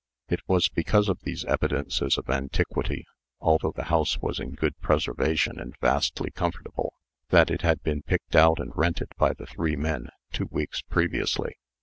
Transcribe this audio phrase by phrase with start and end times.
[0.29, 3.05] It was because of these evidences of antiquity,
[3.39, 6.95] although the house was in good preservation and vastly comfortable,
[7.29, 11.53] that it had been picked out and rented by the three men, two weeks previously.